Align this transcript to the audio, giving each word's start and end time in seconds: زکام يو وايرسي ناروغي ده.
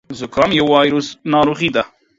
زکام 0.19 0.49
يو 0.59 0.65
وايرسي 0.73 1.13
ناروغي 1.31 1.69
ده. 1.75 1.83